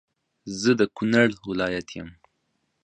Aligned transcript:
زه 0.59 0.71
د 0.79 0.81
کونړ 0.95 1.27
ولایت 1.49 1.87
یم 1.97 2.09